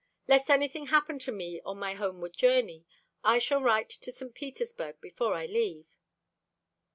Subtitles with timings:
[0.27, 2.85] Lest anything happen to me on my homeward journey,
[3.23, 4.33] I shall write to St.
[4.33, 5.85] Petersburg before I leave."